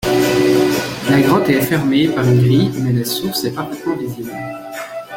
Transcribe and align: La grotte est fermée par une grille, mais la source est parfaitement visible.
La 1.11 1.21
grotte 1.21 1.49
est 1.49 1.61
fermée 1.61 2.07
par 2.07 2.27
une 2.27 2.39
grille, 2.41 2.71
mais 2.81 2.91
la 2.91 3.05
source 3.05 3.43
est 3.43 3.51
parfaitement 3.53 3.95
visible. 3.97 4.33